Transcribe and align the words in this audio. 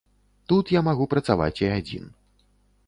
Тут 0.53 0.71
я 0.77 0.81
магу 0.87 1.05
працаваць 1.13 1.59
і 1.67 1.71
адзін. 1.77 2.11